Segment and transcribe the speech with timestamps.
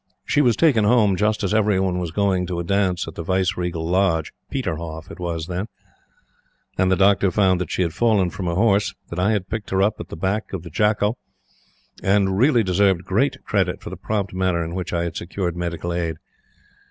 [0.25, 3.85] She was taken home just as every one was going to a dance at Viceregal
[3.87, 5.67] Lodge "Peterhoff" it was then
[6.75, 9.69] and the doctor found that she had fallen from her horse, that I had picked
[9.69, 11.17] her up at the back of Jakko,
[12.01, 15.93] and really deserved great credit for the prompt manner in which I had secured medical
[15.93, 16.15] aid.